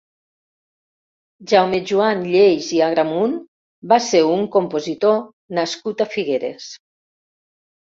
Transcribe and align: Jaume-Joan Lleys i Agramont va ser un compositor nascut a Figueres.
Jaume-Joan 1.51 2.25
Lleys 2.31 2.71
i 2.79 2.83
Agramont 2.87 3.37
va 3.95 4.03
ser 4.09 4.25
un 4.35 4.45
compositor 4.59 5.25
nascut 5.63 6.07
a 6.07 6.13
Figueres. 6.19 6.77